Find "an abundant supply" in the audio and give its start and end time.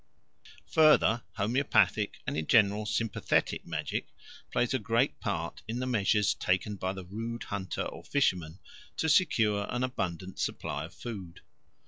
9.69-10.85